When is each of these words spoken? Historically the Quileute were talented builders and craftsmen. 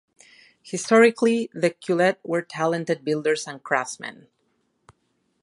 Historically 0.63 1.47
the 1.53 1.69
Quileute 1.69 2.15
were 2.23 2.41
talented 2.41 3.05
builders 3.05 3.45
and 3.45 3.61
craftsmen. 3.63 4.25